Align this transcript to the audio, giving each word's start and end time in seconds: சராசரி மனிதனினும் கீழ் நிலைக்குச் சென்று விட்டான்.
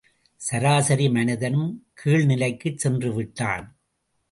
சராசரி 0.41 1.09
மனிதனினும் 1.09 1.87
கீழ் 1.93 2.25
நிலைக்குச் 2.25 2.77
சென்று 2.77 3.13
விட்டான். 3.13 3.67